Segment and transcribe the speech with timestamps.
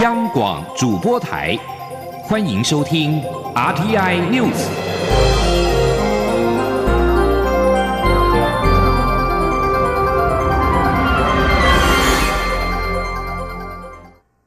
[0.00, 1.54] 央广主播台，
[2.22, 3.20] 欢迎收听
[3.54, 4.56] RTI News。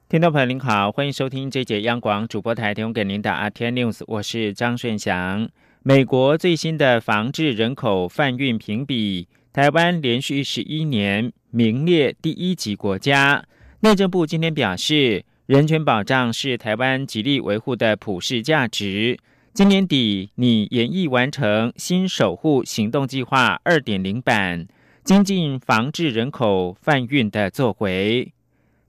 [0.09, 5.47] 听众朋友您好，欢迎收听这节央广主播台提供给您的 RTI News，我是张顺祥。
[5.83, 13.45] 美国最新的防治人口贩运评比，台湾连续十一年名列第一级国家。
[13.81, 15.23] 内政部今天表示。
[15.45, 19.19] 人权保障是台湾极力维护的普世价值。
[19.53, 24.65] 今年底拟研议完成新守护行动计划二点零版，
[25.03, 28.33] 精进防治人口贩运的作为。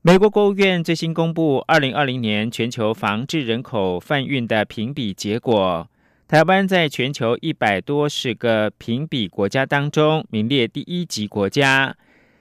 [0.01, 5.87] 美国国务院最新公布二零二零年全球防治人口贩运的评比结果，
[6.27, 11.95] 台湾在全球一百多十个评比国家当中名列第一级国家，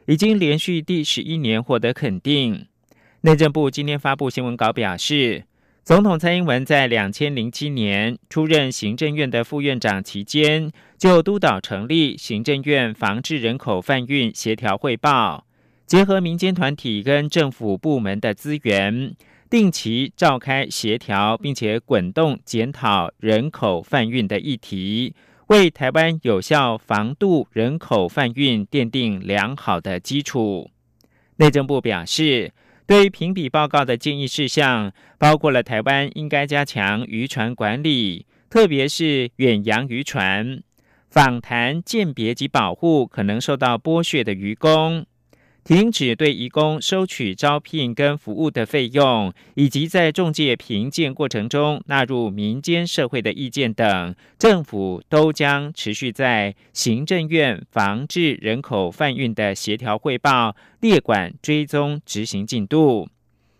[0.06, 2.66] 已经连续第十一年获得肯定。
[3.26, 5.46] 内政部今天发布新闻稿表示，
[5.84, 15.48] 总统蔡英文在两千零七年出任行政院的副院长期间，就督导成立行政院防治人口贩运协调汇报，
[15.88, 19.16] 结合民间团体跟政府部门的资源，
[19.50, 25.16] 定期召开协调，并且滚动检讨人口贩运的议题，
[25.48, 30.70] 为台湾有效防杜人口贩运奠定良好的基础。
[31.38, 32.52] 内政部表示。
[32.88, 40.62] 对评比报告的建议事项，包括了台湾应该加强渔船管理，特别是远洋渔船，
[41.10, 45.06] 访谈鉴别及保护可能受到剥削的渔工。
[45.66, 63.10] 停止对移工收取招聘跟服务的费用，以及在中介评鉴过程中纳入民间社会的意见等，政府都将持续在行政院防治人口贩运的协调汇报列管追踪执行进度。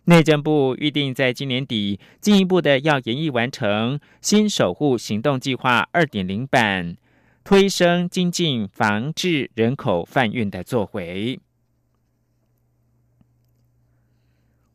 [0.04, 6.96] 内政部预定在今年底进一步的要研议完成新守护行动计划二点零版，
[7.44, 11.40] 推升精进防治人口贩运的作为。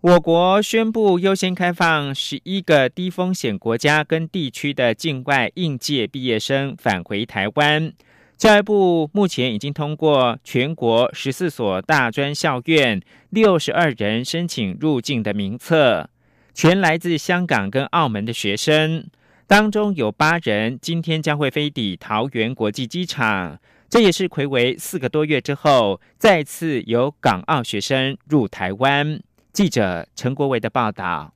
[0.02, 7.92] 我国宣布优先开放十一个低风险国家跟地区的境外应届毕业生返回台湾。
[8.38, 16.08] 教育部目前已经通过全国十四所大专校院六十二人申请入境的名册，
[16.54, 19.04] 全来自香港跟澳门的学生，
[19.46, 23.58] 当中有八人今天将会飞抵桃园国际机场。
[23.90, 29.20] 这也是魁违四个多月之后，再次有港澳学生入台湾。
[29.52, 31.34] 记者陈国伟的报道。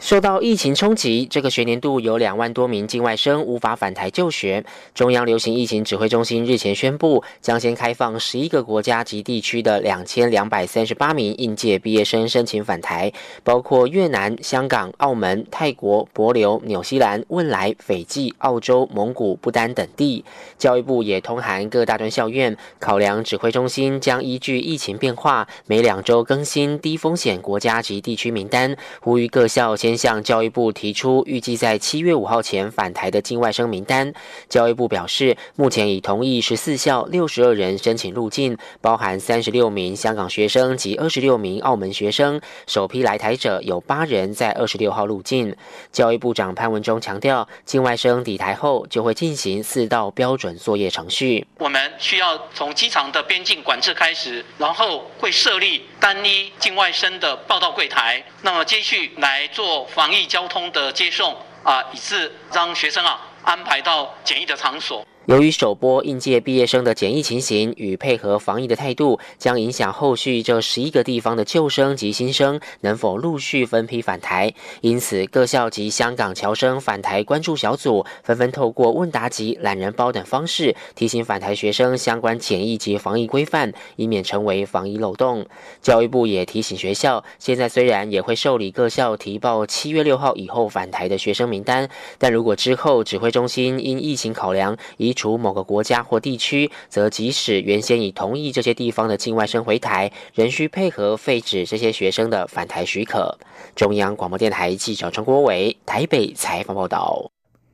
[0.00, 4.64] 受到疫情冲击，这个学年度有两万多名境外生无法返台就学。
[4.92, 13.12] 中央流行疫情指挥中心日前宣布，将先开放十一个国家及地区的两千两百三十八名应届毕业生申请返台，
[13.44, 20.24] 包括越南、香港、澳门、泰国、博琉、纽西兰、汶莱、斐济、澳洲、蒙古、不丹等地。
[20.58, 29.76] 教育部也通函各大专校院，考量指挥中心将依据疫情变化，每两周更新低风险国家及地区名单，呼吁各校。
[29.84, 34.14] 先向教育部提出预计在七月五号前返台的境外生名单。
[34.48, 42.40] 教育部表示，目前已同意十四校六十二人申请入境，包含三十六名香港学生及二十六名澳门学生。
[42.66, 45.54] 首批来台者有八人在二十六号入境。
[45.92, 51.46] 教育部长潘文忠强调，境外生抵台后就会进行四道标准作业程序。
[51.58, 59.73] 我们需要从机场的边境管制开始，然后会设立单一境外生的报到柜台，那么继续来做。
[59.82, 65.04] 防疫交通的接送啊，以致让学生啊安排到简易的场所。
[65.26, 74.52] 由于首波应届毕业生的检疫情形与配合防疫的态度，将影响后续这十一个地方的旧生及新生能否陆续分批返台。
[74.82, 85.46] 因此，各校及香港侨生返台关注小组纷纷透过问答及懒人包等方式，提醒返台学生相关检疫及防疫规范，以免成为防疫漏洞。
[85.80, 91.88] 教育部也提醒学校，现在虽然也会受理各校提报七月六号以后返台的学生名单，
[92.18, 103.38] 但如果之后指挥中心因疫情考量，以除某个国家或地区，则即使原先已同意这些地方的境外生回台，仍需配合废止这些学生的返台许可。
[103.74, 107.30] 中央广播电台记者陈国伟台北采访报道。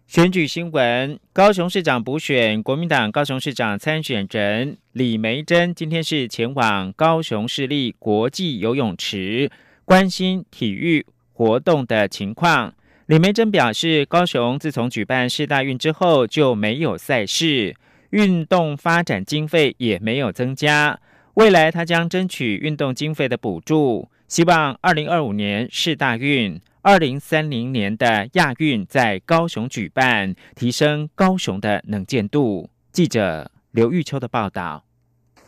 [0.06, 9.50] 选举新闻：高雄市长补选，国民党高雄市长参选人李梅珍今天是前往高雄市立国际游泳池，
[9.84, 12.74] 关心体育活动的情况。
[13.10, 17.74] 李梅珍表示，高雄自从举办世大运之后就没有赛事，
[18.10, 20.96] 运动发展经费也没有增加。
[21.34, 32.70] 未来他将争取运动经费的补助，希望二零二五年市大运、二零三零年的亚运在高雄举办，提升高雄的能见度。
[32.92, 34.84] 记者刘玉秋的报道。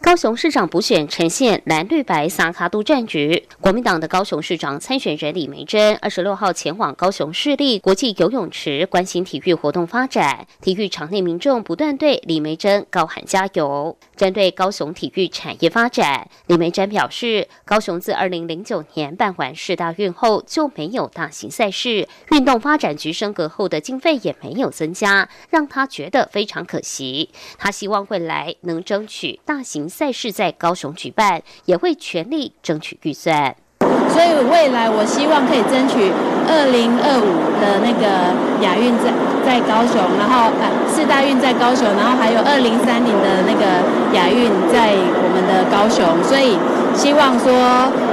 [0.02, 3.46] 高雄市长补选呈现蓝绿白萨卡都战局。
[3.60, 13.96] 国民党的高雄市长参选人李梅珍二十六号前往高雄市立国际游泳池关心体育活动发展，体育场内民众不断对李梅珍高喊加油。
[14.16, 27.30] 针对高雄体育产业发展，李梅珍表示，高雄自二零零九年办完市大运后就没有大型赛事，运动发展局升格后的经费也没有增加，让他觉得非常可惜。
[27.56, 29.91] 他希望未来能争取大型。
[29.92, 33.54] 赛事在高雄举办，也会全力争取预算。
[34.08, 36.08] 所以未来我希望可以争取
[36.48, 37.28] 二零二五
[37.60, 38.32] 的那个
[38.64, 39.12] 亚运在
[39.44, 43.84] 在高雄，然后呃四大运在高雄，然后还有二零三零的那个
[44.16, 46.00] 亚运在我们的高雄。
[46.24, 46.56] 所以
[46.96, 47.52] 希望说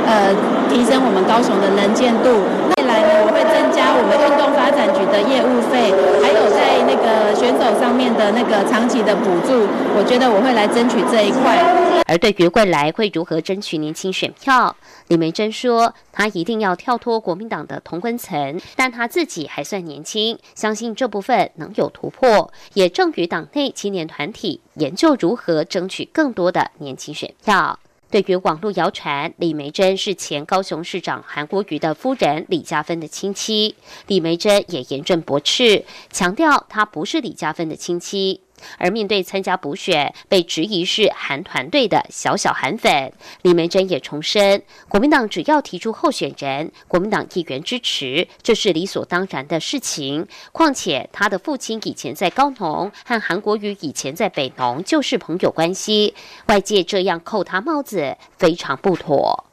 [0.04, 0.36] 呃
[0.68, 2.44] 提升我们高雄的能见度。
[2.76, 4.49] 未来呢，我会增加我们运动
[4.80, 5.92] 发展局的业务费，
[6.22, 12.02] 还有在那个选手上面的那个长期的补助，我觉得我会来争取这一块。
[12.08, 14.74] 而对于未来会如何争取年轻选票，
[15.10, 27.78] 李梅珍说，她一定要跳脱国民党的同温层，但她自己还算年轻，相信这部分能有突破，也正与党内青年团体研究如何争取更多的年轻选票。
[28.12, 33.76] 对于网络谣传李梅珍是前高雄市长韩国瑜的夫人李嘉芬的亲戚，
[34.08, 38.42] 李梅珍也严正驳斥，强调她不是李嘉芬的亲戚。
[38.78, 43.12] 而面对参加补选被质疑是韩团队的小小韩粉，
[43.42, 50.28] 李梅珍也重申，国民党只要提出候选人，国民党议员支持，这是理所当然的事情。
[50.52, 56.14] 况且他的父亲以前在高农，和韩国瑜以前在北农就是朋友关系，
[56.48, 59.46] 外界这样扣他帽子非常不妥。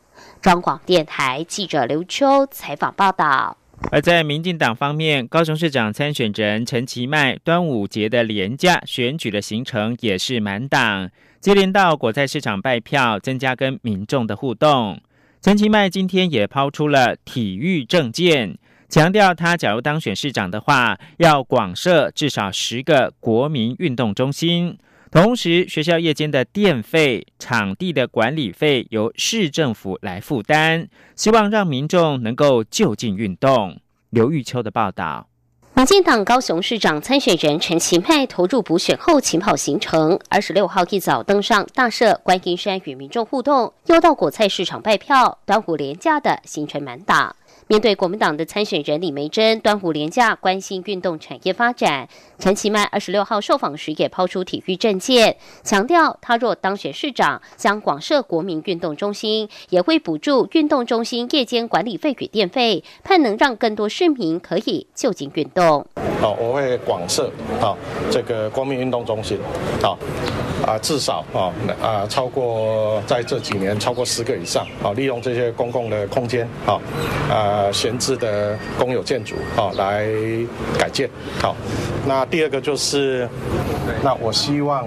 [0.42, 3.56] 中广电台记者刘秋采访报道。
[3.92, 15.00] 而在民进党方面，高雄市长参选人陈其迈端午节的廉价选举的行程也是满档，接连到果菜市场拜票，增加跟民众的互动。
[15.40, 18.58] 陈其迈今天也抛出了体育政见，
[18.88, 24.76] 强调他假如当选市长的话，要广设至少十个国民运动中心。
[25.16, 33.80] 同时，学校夜间的电费、场地的管理费由市政府来负担，希望让民众能够就近运动。
[34.10, 35.26] 刘玉秋的报道。
[35.76, 47.36] 民进党高雄市长参选人陈其迈投入补选后起跑行程，二十六号一早登上大社观音山与民众互动，又到果菜市场拜票，端午连假的行程满档。
[47.68, 52.08] 面对国民党的参选人李梅珍，端午连假关心运动产业发展。
[52.38, 65.65] 陈其迈二十六号受访时也抛出体育政见，强调他若当选市长，将广设国民运动中心，也会补助运动中心夜间管理费与电费，盼能让更多市民可以就近运动。
[66.20, 67.30] 好，我会广设
[67.60, 67.76] 好
[68.10, 69.38] 这个光明运动中心，
[69.82, 69.98] 好。
[70.64, 76.80] 啊，至少啊啊，超过在这几年超过十个以上啊，利用这些公共的空间啊
[77.30, 80.06] 啊闲置的公有建筑啊来
[80.78, 81.08] 改建
[81.40, 81.54] 好。
[82.06, 83.28] 那第二个就是，
[84.02, 84.86] 那我希望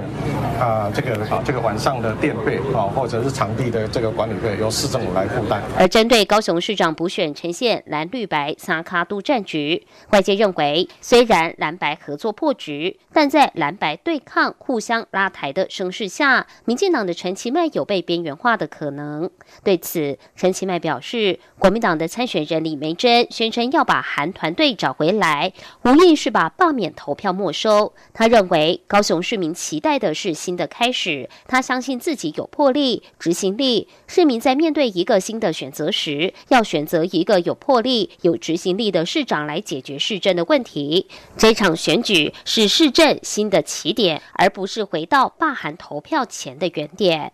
[0.60, 5.62] 啊这个啊这个晚上的电费啊或者是场地的这个管理费由市政府来负担。
[5.78, 15.59] 而针对高雄市长补选呈现蓝绿白撒卡都战局，外界认为虽然蓝白合作破局，但在蓝白对抗互相拉抬的。
[15.60, 19.30] 的声势下，民进党的陈其迈有被边缘化的可能。
[19.64, 25.52] 对此，陈其迈表示，国民党的参选人李梅珍宣称要把韩团队找回来，
[25.84, 27.94] 无疑是把罢免投票没收。
[28.14, 33.88] 他认为，高雄市民期待的是新的开始，他相信自己有魄力、执行力。
[34.08, 41.08] 市民在面对一个新的选择时，要选择一个有魄力、有执行力的市长来解决市政的问题。
[41.38, 45.49] 这场选举是市政新的起点，而不是回到罢。
[45.50, 47.34] 大韩投票前的原点。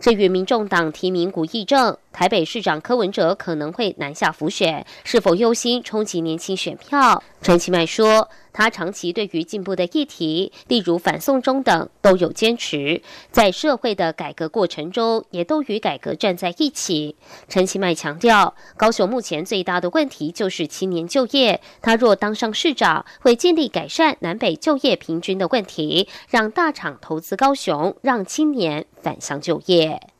[0.00, 7.22] 这与民众党提名古议政，台北市长柯文哲可能会南下浮选，是否忧心冲击年轻选票？
[7.42, 8.30] 陈其迈说。
[8.56, 13.02] 他长期对于进步的议题，例如反送中等，都有坚持，
[13.32, 17.16] 在社会的改革过程中，也都与改革站在一起。
[17.48, 21.60] 陈其迈强调，高雄目前最大的问题就是青年就业。
[21.82, 30.13] 他若当上市长，会尽力改善南北就业平均的问题，让大厂投资高雄，让青年返乡就业。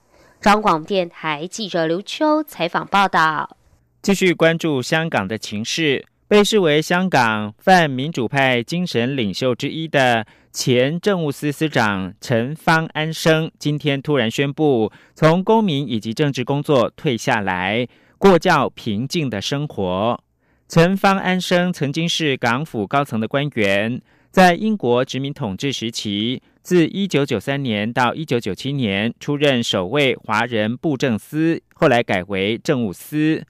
[0.45, 3.57] 中广电台记者刘秋采访报道。
[4.03, 6.05] 继续关注香港的情势。
[6.29, 17.89] 被视为香港泛民主派精神领袖之一的前政务司司长陈方安生，今天突然宣布从公民以及政治工作退下来。
[18.19, 20.23] 过较平静的生活。
[20.69, 23.99] 陈方安生曾经是港府高层的官员，
[24.31, 33.45] 在英国殖民统治时期，自一九九三年到一九九七年出任首位华人布政司，后来改为政务司。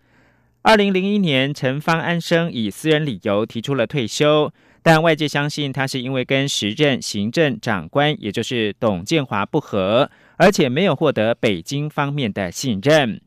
[0.63, 4.53] 二零零一年，陈方安生以私人理由提出了退休，
[4.83, 13.21] 但外界相信他是因为跟时任行政长官，也就是董建华不和，而且没有获得北京方面的信任。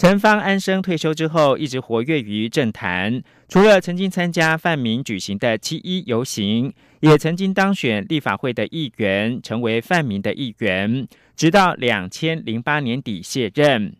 [0.00, 3.22] 陈方安生退休之后，一直活跃于政坛。
[3.50, 13.94] 除了曾经参加泛民举行的七一游行，也曾经当选立法会的议员，成为泛民的议员，直到两千零八年底卸任。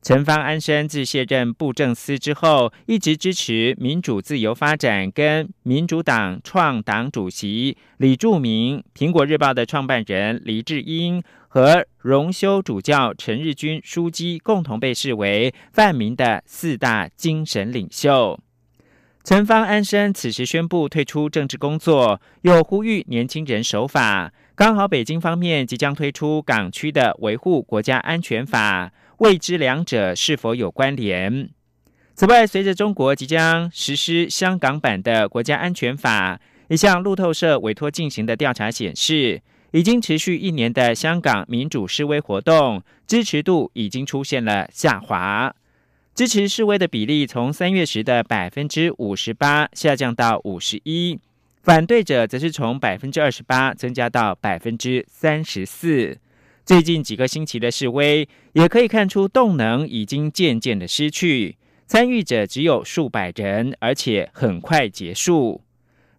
[0.00, 11.22] 陈方安生自卸任布政司之后，一直支持民主自由发展，跟民主党创党主席李柱铭、苹果日报的创办人黎智英
[11.54, 18.40] 和荣休主教陈日君书记共同被视为泛民的四大精神领袖。
[19.22, 24.32] 陈方安生此时宣布退出政治工作，又呼吁年轻人守法。
[24.56, 28.90] 刚好北京方面即将推出港区的维护国家安全法。
[29.18, 31.48] 未知两者是否有关联？
[32.16, 39.40] 此外，随着中国即将实施香港版的国家安全法，一项路透社委托进行的调查显示，
[39.74, 45.52] 已经持续一年的香港民主示威活动支持度已经出现了下滑，
[46.14, 51.18] 支持示威的比例从三月时的百分之五十八下降到五十一，
[51.64, 56.18] 反对者则是从百分之二十八增加到百分之三十四。
[56.64, 61.56] 最近几个星期的示威，也可以看出动能已经渐渐的失去，
[61.88, 65.62] 参与者只有数百人，而且很快结束。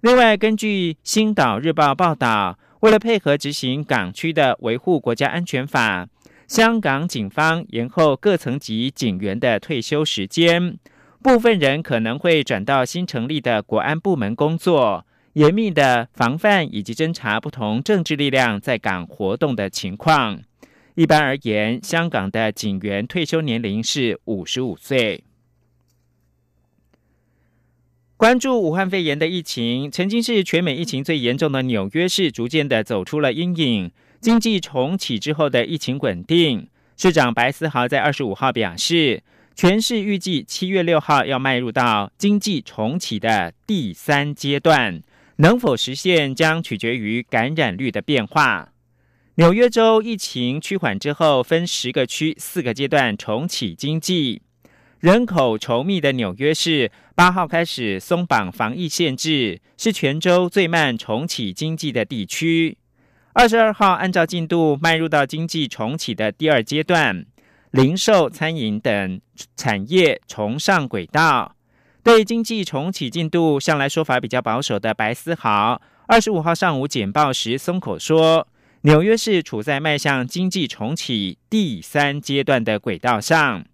[0.01, 6.07] 另外，根据《星岛日报》报道，为了配合执行港区的维护国家安全法，
[6.47, 10.77] 香港警方延后各层级警员的退休时间，
[11.23, 15.03] 部分人可能会转到新成立的国安部门工作。
[15.33, 20.39] 严密的防范以及侦查不同政治力量在港活动的情况。
[20.93, 25.23] 一般而言，香港的警员退休年龄是五十五岁。
[28.17, 33.91] 关注武汉肺炎的疫情，曾经是全美疫情最严重的纽约市，逐渐的走出了阴影。
[34.21, 39.21] 经济重启之后的疫情稳定，市长白思豪在二十五号表示，
[39.53, 45.01] 全市预计七月六号要迈入到经济重启的第三阶段。
[45.37, 48.69] 能否实现将取决于感染率的变化。
[49.35, 54.41] 纽约州疫情趋缓之后，分十个区、四个阶段重启经济。
[55.05, 62.75] 人口稠密的纽约市八号开始松绑防疫限制，是全州最慢重启经济的地区。
[63.33, 67.23] 二十二号按照进度迈入到经济重启的第二阶段，
[67.69, 69.21] 零售、餐饮等
[69.55, 71.55] 产业重上轨道。
[72.01, 78.47] 对经济重启进度向来说法比较保守的白思豪，二十五号上午简报时松口说，
[78.81, 83.65] 纽约市处在迈向经济重启第三阶段的轨道上。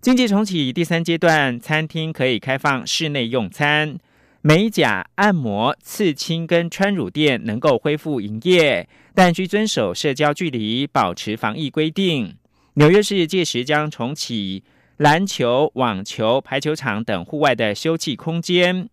[0.00, 3.98] 经济重启第三阶段，餐厅可以开放室内用餐，
[4.42, 12.36] 美甲、按摩、刺青跟穿乳店能够恢复营业，但需遵守社交距离，保持防疫规定。
[12.74, 14.62] 纽约市届时将重启。
[14.98, 18.88] 篮球、网球、排球场等户外的休憩空间，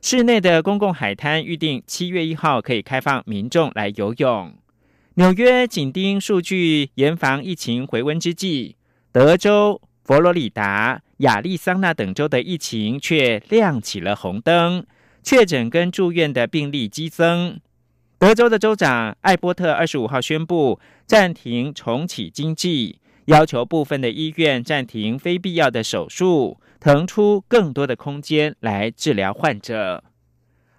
[0.00, 4.54] 室内的公共海滩预定七月一号可以开放民众来游泳。
[5.14, 8.76] 纽约紧盯数据，严防疫情回温之际，
[9.10, 14.86] 德州、佛罗里达、亚利桑那等州的疫情却亮起了红灯，
[15.22, 17.60] 确诊跟住院的病例激增。
[18.18, 23.00] 德州的州长艾波特二十五号宣布暂停重启经济。
[23.26, 30.02] 要求部分的医院暂停非必要的手术，腾出更多的空间来治疗患者。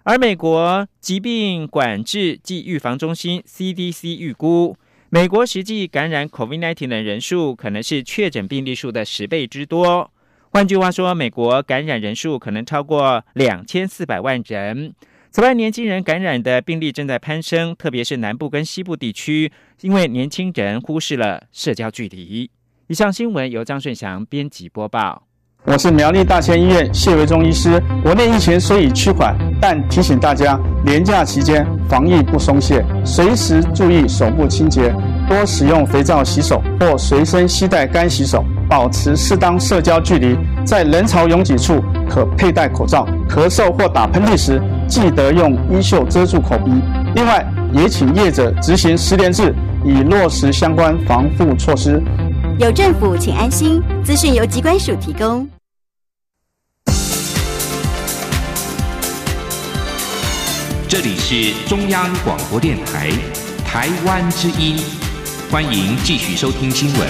[0.02, 4.76] 而美国疾病管制及预防中心 （CDC） 预估，
[5.12, 10.08] 美国实际感染 COVID-19 的人数可能是确诊病例数的十倍之多。
[10.50, 14.94] 换句话说，美国感染人数可能超过两千四百万人。
[15.32, 19.50] 此外，年轻人感染的病例正在攀升，特别是南部跟西部地区，
[19.80, 22.48] 因为年轻人忽视了社交距离。
[22.86, 25.26] 以上新闻由张顺祥编辑播报。
[25.66, 27.80] 我是苗栗大千医院谢维忠医师。
[28.02, 34.90] 国内疫情虽已趋缓，但提醒大家，年假期间防疫不松懈，随时注意手部清洁，
[35.28, 43.06] 多使用肥皂洗手或随身携带干洗手，保持适当社交距离，在人潮拥挤处可佩戴口罩。
[43.28, 46.72] 咳嗽或打喷嚏时，记得用衣袖遮住口鼻。
[47.14, 52.02] 另外，也请业者执行十连制，以落实相关防护措施。
[52.60, 53.82] 有政府，请安心。
[54.04, 55.48] 资讯由机关署提供。
[60.86, 63.08] 这里是中央广播电台
[63.64, 64.76] 台湾之音，
[65.50, 67.08] 欢迎继续收听新闻。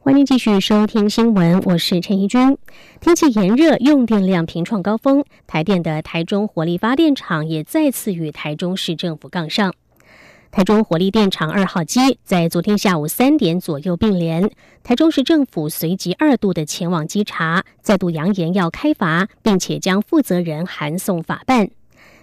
[0.00, 2.58] 欢迎继续收听新闻，我是陈怡君。
[3.00, 9.72] 天气炎热，用电量频创高峰，台电的台中火力发电厂也再次与台中市政府杠上。
[10.54, 14.52] 台中火力电厂二号机在昨天下午三点左右并联，
[14.84, 21.70] 台中市政府随即二度的前往稽查，再度扬言要开罚，并且将负责人函送法办。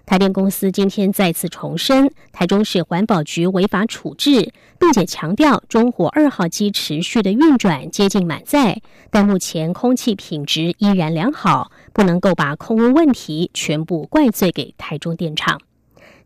[0.05, 15.59] 台电公司今天再次重申，台中市环保局违法处置，并且强调中火二号机持续的运转接近满载，但目前空气品质依然良好，不能够把空污问题全部怪罪给台中电厂。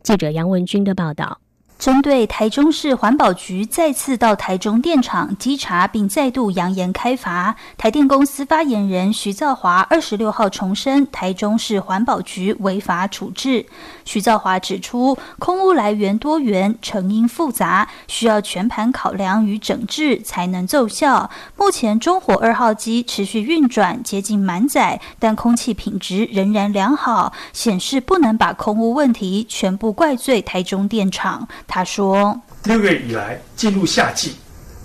[0.03, 1.39] 记者杨文军的报道。
[1.85, 13.67] 针对台中市环保局再次到台中电厂稽查，并再度扬言开罚，台电公司发言人徐兆华二十六号重申台中市环保局违法处置。
[14.03, 21.29] 徐兆华指出，空污来源多元，成因复杂，需要全盘考量与整治才能奏效。
[21.55, 31.47] 目前中火二号机持续运转接近满载，但空气品质仍然良好，显示不能把空污问题全部怪罪台中电厂。
[31.75, 34.37] 他说：“六月以来进入夏季，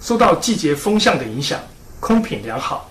[0.03, 1.57] 受到季节风向的影响，
[2.01, 2.91] 空品良好。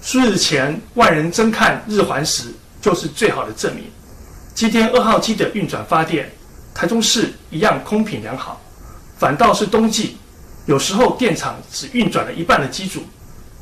[0.00, 2.50] 数日前万人争看日环食，
[2.80, 3.84] 就是最好的证明。
[4.54, 6.32] 今天二号机的运转发电，
[6.74, 8.58] 台中市一样空品良好。
[9.18, 10.16] 反倒是冬季，
[10.64, 13.02] 有时候电厂只运转了一半的机组，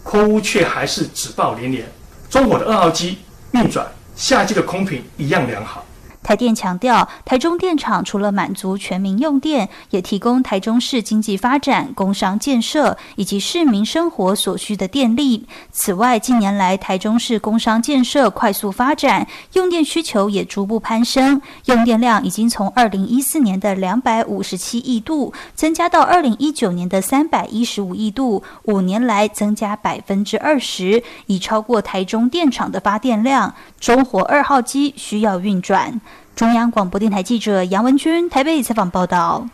[0.05, 1.85] 空污却还是只报连连。
[2.31, 3.19] 中火的二号机
[3.51, 5.85] 运转，夏季的空品一样良好。”
[6.25, 15.47] 台电强调，台中电厂除了满足全民用电，也提供台中市经济发展、工商建设以及市民生活所需的电力。
[15.71, 33.55] 此外，近年来台中市工商建设快速发展，用电需求也逐步攀升，用电量已经从二零一四年的两百五十七亿度增加到二零一九年的三百一十五亿度，五年来增加百分之二十，已超过台中电厂的发电量。
[33.79, 36.01] 中火二号机需要运转。
[36.37, 39.49] 中央广播电台记者杨文君台北采访报道。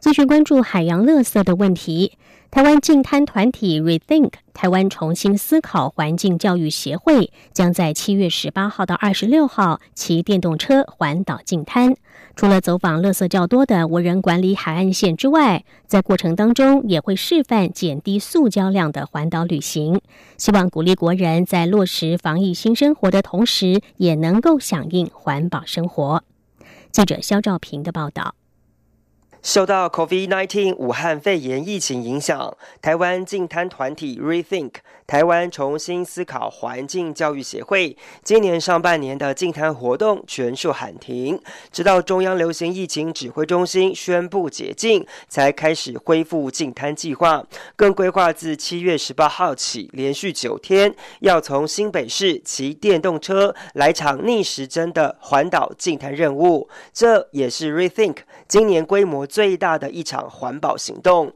[0.00, 2.18] 继续关注海洋垃圾的问题。
[2.50, 11.94] 台湾净滩团体 Rethink 台湾重新思考环境教育协会将在七月十八号到二十六号骑电动车环岛净滩。
[12.36, 20.00] 除了走访垃圾较多的无人管理海岸线之外，在过程当中也会示范减低塑胶量的环岛旅行，
[20.36, 26.24] 希望鼓励国人在落实防疫新生活的同时，也能够响应环保生活。
[26.90, 28.34] 记者肖兆平的报道。
[29.44, 34.72] 受到 COVID-19 武汉肺炎疫情影响，台湾净滩团体 Rethink
[35.06, 41.38] 台湾重新思考环境教育协会今年上半年的净滩活动全数喊停，
[41.70, 47.44] 直到中央流行疫情指挥中心宣布解禁，才开始恢复净滩计划。
[47.76, 56.66] 更规划自七月十八号起，连续九天要从新北市骑电动车来场逆时针的环岛净滩任务。
[56.94, 58.16] 这也是 Rethink
[58.48, 59.28] 今年规模。
[59.34, 61.32] 最大的一场环保行动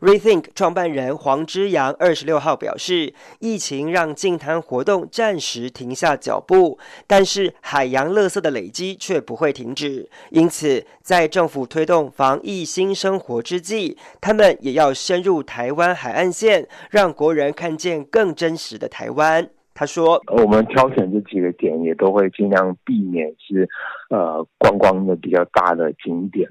[0.00, 10.08] ，Rethink 创办人黄之阳二十六号表示，疫情让净滩活动暂时停下脚步，但是海洋垃圾的累积却不会停止。
[10.30, 19.50] 因此，在政府推动防疫新生活之际，他们也要深入台湾海岸线，让国人看见更真实的台湾。
[19.74, 23.68] 他说：“我们挑选这几个点，也都会尽量避免是
[24.08, 26.48] 呃观光的比较大的景点。”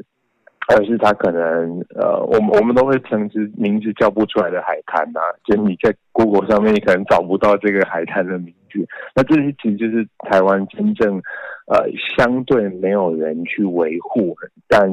[0.69, 8.85] 而是它可能呃，我们 我们都会称之名字叫不出来的海滩呐，就你在 Google 上面你可能找不到这个海滩的名字。
[9.15, 11.17] 那这些其实就是台湾真正
[11.67, 11.85] 呃
[12.17, 14.35] 相对没有人去维护，
[14.67, 14.87] 但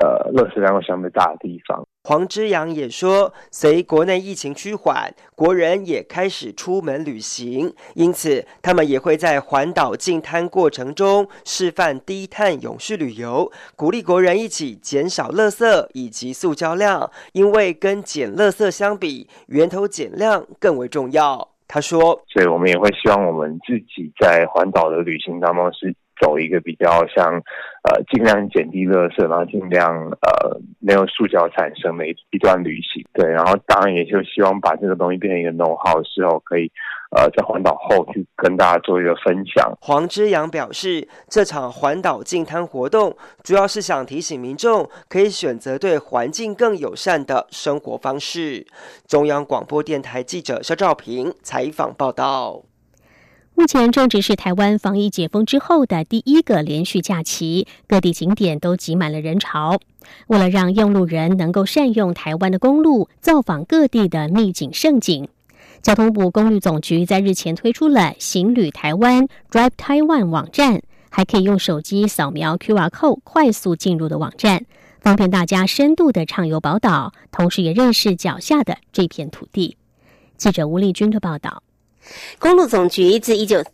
[0.00, 1.84] 呃，垃圾量相对大的地方。
[2.04, 21.48] 黄之阳也说，随国内疫情趋缓，国人也开始出门旅行，因此他们也会在环岛净滩过程中示范低碳永续旅游，鼓励国人一起减少垃圾以及塑胶量，因为跟减垃圾相比，源头减量更为重要。
[21.66, 25.94] 他说，所以我们也会希望我们自己在环岛的旅行当中是。
[26.20, 27.34] 走一个比较像
[27.82, 33.04] 呃尽量减低垃圾，然后尽量呃没有塑胶产生的一一段旅行。
[33.12, 36.70] 对，然后当然也就希望把这个东西变成一个 know how 之后，可以
[37.16, 39.72] 呃在环岛后去跟大家做一个分享。
[39.80, 48.66] 黄之阳表示，这场环岛净滩活动主要是想提醒民众可以选择对环境更友善的生活方式。
[49.06, 52.62] 中央广播电台记者肖兆平采访报道。
[53.58, 59.80] 目前正值是台湾防疫解封之后的第一个连续假期，各地景点都挤满了人潮。
[60.28, 65.26] 为了让用路人能够善用台湾的公路，造访各地的秘境胜景，
[65.82, 74.66] 交通部公路总局在日前推出了“行旅台湾 ”（Drive Taiwan） 网站，还可以用手机扫描 QR code 快速进入的网站，
[75.00, 79.76] 方便大家深度的畅游宝岛，同时也认识脚下的这片土地。
[80.36, 81.64] 记者吴丽君的报道。
[82.38, 83.64] 公路总局自一九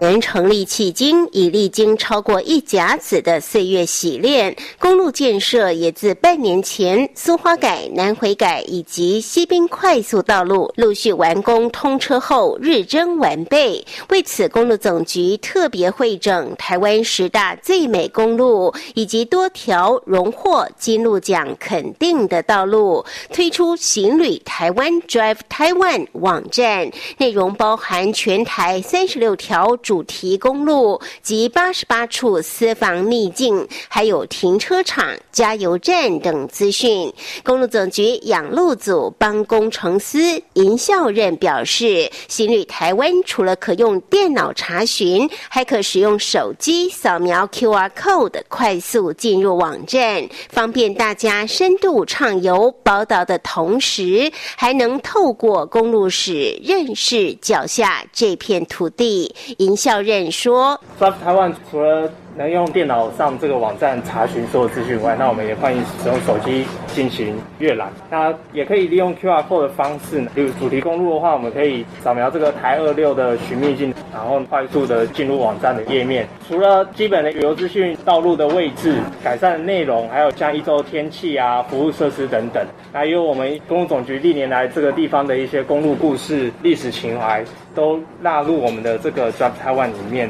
[0.00, 13.84] 年成立迄今，已历经超过一甲子的岁月洗练，公路建设也自半年前苏花改、南回改以及西滨快速道路陆续完工通车后，日臻完备。
[14.10, 29.76] 为此，公路总局特别会整台湾十大最美公路以及多条荣获金鹿奖肯定的道路，推出“行旅台湾 ”（Drive Taiwan） 网站，内容包含全台三十六条。
[29.88, 37.10] 主题公路及八十八处私房秘境，还有停车场、加油站等资讯。
[37.42, 59.34] 公路总局养路组帮工程师尹孝任表示，行旅台湾除了可用电脑查询，还可使用手机扫描 QR code 快速进入网站，方便大家深度畅游宝岛的同时，还能透过公路史认识脚下这片土地。
[59.56, 60.78] 尹校任说。
[60.98, 67.92] ：“Drive Taiwan 除了能用电脑上这个网站查询所有资讯外，那我们也欢迎使用手机进行阅览。
[68.10, 76.28] 那也可以利用 QR code 的方式，比如主题公路的话，我们可以扫描这个台二六的寻觅镜，然后快速的进入网站的页面。
[76.48, 82.64] 除了基本的旅游资讯、道路的位置、改善的内容，还有像一周天气啊、服务设施等等。
[82.92, 90.28] 还有我们公路总局历年来这个地方的一些公路故事、历史情怀。”都纳入我们的这个 Drive Taiwan 里面。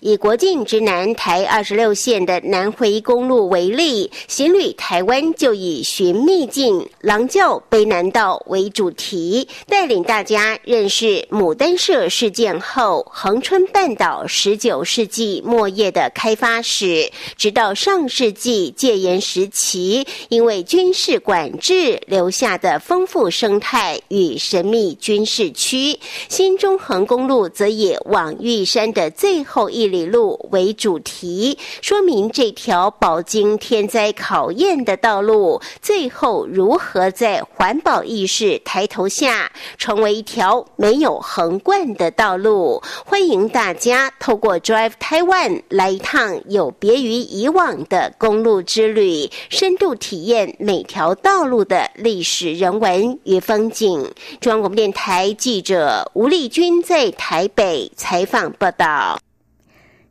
[0.00, 25.98] 以国境之南台二十六线的南回公路为例，行旅台湾就以寻秘境、狼叫悲南道为主题，带领大家认识牡丹社事件后恒春半岛十九世纪末叶的开发史，直到上世纪戒严时期因为军事管制留下的丰富生态与神秘军事区，
[26.28, 26.78] 新中。
[26.78, 42.82] 横公路则以往玉山的最后一里路为主题，说明这条饱经天灾考验的道路，最后如何在环保意识抬头下，成为一条没有横贯的道路。
[43.04, 54.10] 欢迎大家透过 Drive Taiwan 来一趟有别于以往的公路之旅，深度体验每条道路的历史人文与风景。
[54.40, 56.78] 中央广播电台记者吴丽君。
[56.88, 59.18] 在台北采访报道。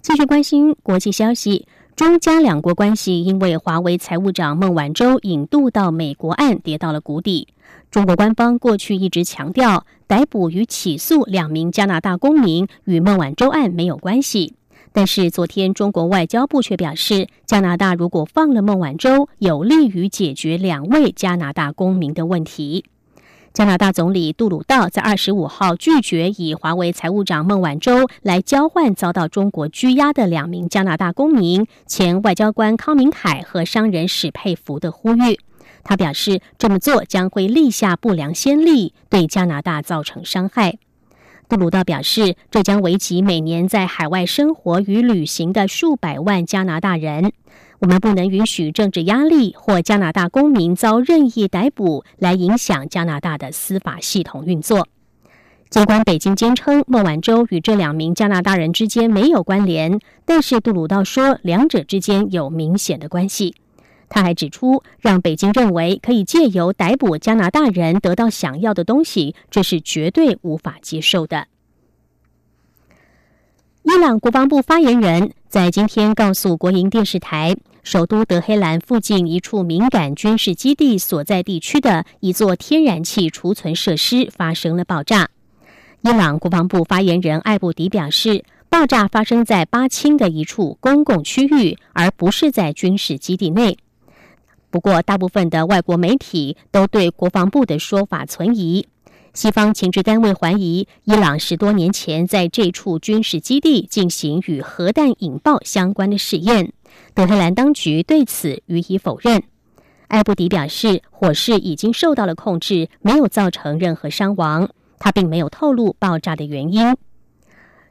[0.01, 1.65] 继续关心国际消息，
[1.97, 7.47] 中加两国关系因为华为财务长孟晚舟引渡到美国案跌到了谷底。
[7.89, 14.53] 中国官方过去一直强调，逮捕与起诉两名加拿大公民与孟晚舟案没有关系。
[14.93, 22.85] 但是昨天，中国外交部却表示，加拿大如果放了孟晚舟，有利于解决两位加拿大公民的问题。
[23.57, 35.39] 加拿大总理杜鲁道在二十五号拒绝以华为财务长孟晚舟来交换遭到中国拘押的两名加拿大公民前外交官康明凯和商人史佩福的呼吁。
[35.83, 40.77] 他表示，这么做将会立下不良先例，对加拿大造成伤害。
[41.49, 47.31] 杜鲁道表示，这将危及每年在海外生活与旅行的数百万加拿大人。
[47.79, 54.87] 我们不能允许政治压力或加拿大公民遭任意逮捕来影响加拿大的司法系统运作。
[55.69, 63.55] 尽管北京坚称孟晚舟与这两名加拿大人之间没有关联，但是杜鲁道说两者之间有明显的关系。
[64.09, 71.47] 他还指出，让北京认为可以借由逮捕加拿大人得到想要的东西，这是绝对无法接受的。
[73.83, 75.33] 伊朗国防部发言人。
[75.49, 85.29] 在今天，告诉国营电视台，首都德黑兰附近一处敏感军事基地所在地区的一座天然气储存设施发生了爆炸。
[86.01, 93.77] 伊朗国防部发言人艾布迪表示，爆炸发生在巴清的一处公共区域，而不是在军事基地内。
[94.69, 98.85] 不过，大部分的外国媒体都对国防部的说法存疑。
[99.37, 106.73] 西方情治单位怀疑，伊朗十多年前在这处军事基地进行与核弹引爆相关的试验。
[107.13, 109.43] 德黑兰当局对此予以否认。
[110.07, 114.69] 艾布迪表示，火势已经受到了控制，没有造成任何伤亡。
[114.97, 116.97] 他并没有透露爆炸的原因。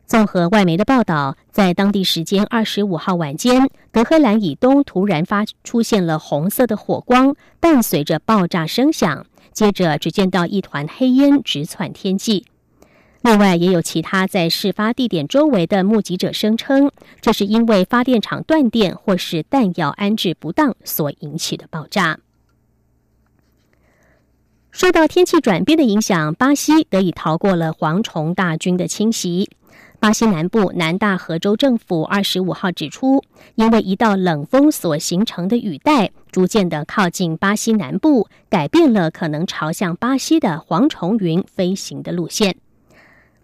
[0.04, 9.24] 综合外媒的报道，在当地时间二十五号晚间，德黑兰以东突然发出现了红色的火光，伴随着爆炸声响。
[9.56, 12.44] 接着，只见到一团黑烟直窜天际。
[13.22, 16.90] 另外，也有其他在事发地点周围的目击者声称，
[17.22, 22.18] 这是因为发电厂断电或是弹药安置不当所引起的爆炸。
[24.70, 29.48] 受到天气转变的影响，巴西得以逃过了蝗虫大军的侵袭。
[29.98, 42.56] 巴西南部南大河州政府二十五号指出，因为一道冷风所形成的雨带逐渐的靠近巴西南部，改变了可能朝向巴西的蝗虫云飞行的路线。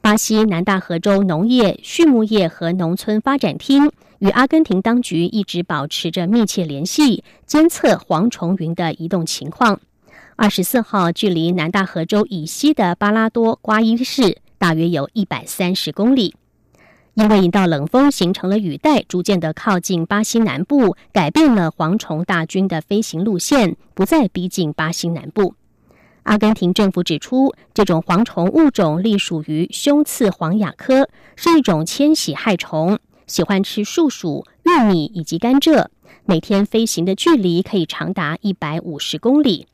[0.03, 9.81] 巴西南大河州农业、畜牧业和农村发展厅与阿根廷当局一直保持着密切联系，监测蝗虫云的移动情况。
[10.37, 16.35] 二十四号，距离南大河州以西的巴拉多瓜伊市大约有一百三十公里。
[17.15, 25.55] 因为一道冷风形成了雨带，逐渐的靠近巴西南部，改变了蝗虫大军的飞行路线，不再逼近巴西南部。
[26.23, 35.87] 阿根廷政府指出，这种蝗虫物种隶属于胸刺黄亚科，是一种迁徙害虫，喜欢吃树薯、玉米以及甘蔗。
[36.25, 39.67] 每天飞行的距离可以长达一百五十公里。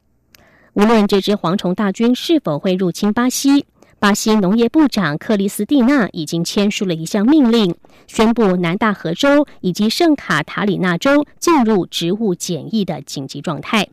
[0.73, 3.67] 无论这只蝗虫大军是否会入侵巴西。
[4.01, 7.75] 巴西农业部长克里斯蒂娜已经签署了一项命令，
[8.07, 13.89] 宣布南大河州以及圣卡塔里纳州进入植物检疫的紧急状态。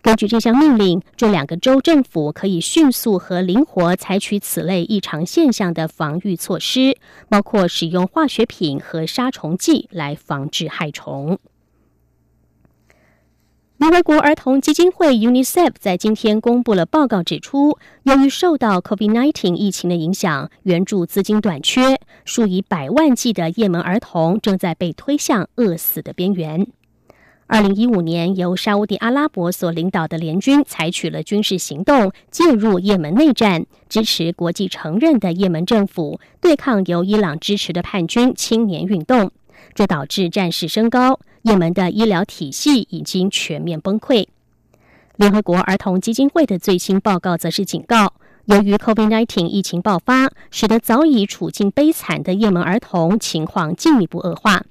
[0.00, 6.96] 根据这项命令，这两个州政府可以迅速和灵活采取此类异常现象的防御措施，
[7.28, 11.38] 包括使用化学品和杀虫剂来防治害虫。
[13.78, 26.66] 联合国儿童基金会 （UNICEF） 在今天公布了报告，指出，由于受到 COVID-19 疫情的影响，援助资金短缺，数以百万计的也门儿童正在被推向饿死的边缘。
[27.46, 39.30] 二零一五年，由沙地阿拉伯所领导的联军采取了军事行动，介入也门内战，支持国际承认的也门政府，对抗由伊朗支持的叛军青年运动，
[39.74, 41.20] 这导致战事升高。
[41.46, 44.26] 也门的医疗体系已经全面崩溃。
[45.14, 48.14] 联合国儿童基金会的最新报告则是警告，
[48.46, 54.64] 由于 COVID-19 疫情爆发，使得早已处境悲惨的也门儿童情况进一步恶化。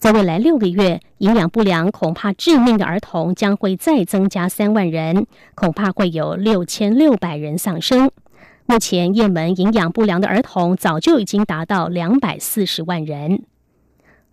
[0.00, 8.10] 在未来六个月，营养不良恐怕致命的儿童将会再增加三万人，恐怕会有六千六百人丧生。
[8.66, 13.44] 目前，也门营养不良的儿童早就已经达到两百四十万人。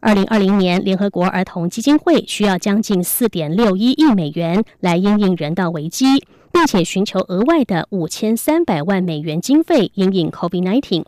[0.05, 11.05] 二零二零年，联合国儿童基金会需要将近四点六一亿美元来应应人道危机，并且寻求额外的五千三百万美元经费应应 COVID-19。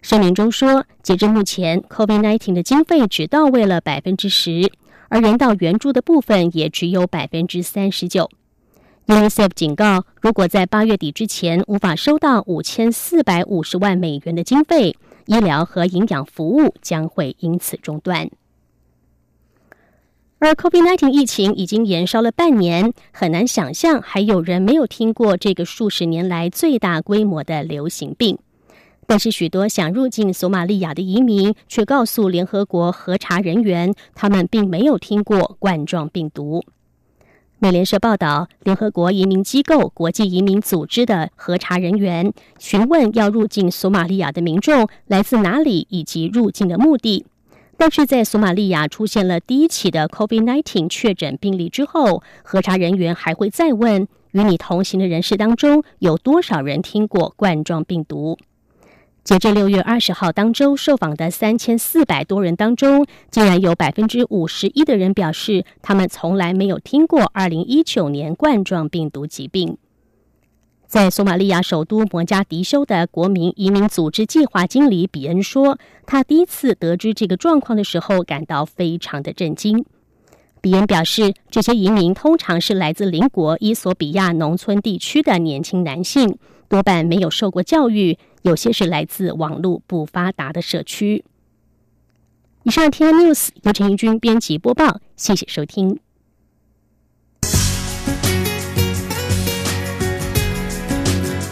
[0.00, 4.70] 声明中说，截至目前，COVID-19 的经费只到位了百分之十，
[5.08, 8.30] 而人道援助的部分也只有百分之三十九。
[9.08, 14.94] UNICEF 警告，如果在八月底之前无法收到五千四百五十万美元的经费，
[15.30, 18.28] 医疗和营养服务将会因此中断。
[20.40, 28.38] 而 COVID-19 疫情已经延烧了半年，很难想象还有人没有听过这个数十年来最大规模的流行病。
[29.06, 36.64] 但是，许多想入境索马利亚的移民却告诉联合国核查人员，他们并没有听过冠状病毒。
[37.62, 47.26] 美联社报道，联合国移民机构国际移民组织的核查人员询问要入境索马利亚的民众来自哪里以及入境的目的。
[47.76, 58.38] 但是在索马利亚出现了第一起的 COVID-19 确诊病例之后，核查人员还会再问：与你同行的人士当中有多少人听过冠状病毒？
[59.22, 69.76] 截至六月二十号当周受访的三千四百多人当中，竟然有百分之五十一的人表示，他们从来没有听过二零一九年冠状病毒疾病。
[70.86, 79.84] 在索马利亚首都摩加迪休的国民移民组织计划经理比恩说，他第一次得知这个状况的时候，感到非常的震惊。
[80.60, 86.36] 比恩表示，这些移民通常是来自邻国伊索比亚农村地区的年轻男性，
[86.68, 88.18] 多半没有受过教育。
[88.42, 91.24] 有些是来自网络不发达的社区。
[92.62, 95.98] 以上 T I News 由陈怡君编辑播报，谢谢收听。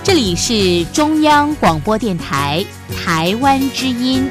[0.03, 2.65] 这里是中央广播电台
[2.97, 4.29] 台湾之音。